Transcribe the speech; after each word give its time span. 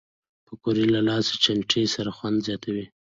پکورې 0.45 0.85
له 0.95 0.99
لاسي 1.07 1.35
چټني 1.43 1.85
سره 1.95 2.09
خوند 2.17 2.37
زیاتوي 2.47 2.85